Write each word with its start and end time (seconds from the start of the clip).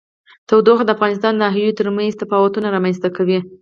تودوخه 0.49 0.83
د 0.85 0.89
افغانستان 0.95 1.33
د 1.35 1.39
ناحیو 1.43 1.77
ترمنځ 1.79 2.11
تفاوتونه 2.21 2.67
رامنځ 2.75 2.97
ته 3.03 3.09
کوي. 3.17 3.39